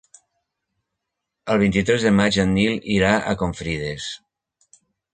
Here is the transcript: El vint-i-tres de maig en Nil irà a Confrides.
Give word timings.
El 1.53 1.61
vint-i-tres 1.65 2.07
de 2.09 2.13
maig 2.21 2.41
en 2.47 2.57
Nil 2.57 2.83
irà 2.97 3.15
a 3.35 3.39
Confrides. 3.45 4.13